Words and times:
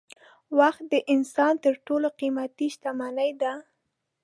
وخت 0.59 0.83
د 0.93 0.95
انسان 1.13 1.53
تر 1.63 1.73
ټولو 1.87 2.07
قېمتي 2.19 2.67
شتمني 2.73 3.31
ده. 3.41 3.53